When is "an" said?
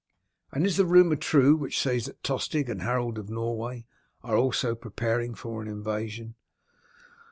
5.61-5.67